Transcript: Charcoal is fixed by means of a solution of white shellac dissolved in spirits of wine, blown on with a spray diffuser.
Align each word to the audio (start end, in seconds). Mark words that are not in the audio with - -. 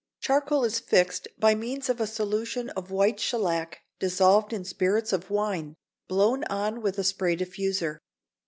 Charcoal 0.19 0.63
is 0.65 0.79
fixed 0.79 1.27
by 1.37 1.53
means 1.53 1.87
of 1.87 2.01
a 2.01 2.07
solution 2.07 2.71
of 2.71 2.89
white 2.89 3.19
shellac 3.19 3.83
dissolved 3.99 4.51
in 4.51 4.65
spirits 4.65 5.13
of 5.13 5.29
wine, 5.29 5.75
blown 6.07 6.43
on 6.45 6.81
with 6.81 6.97
a 6.97 7.03
spray 7.03 7.37
diffuser. 7.37 7.99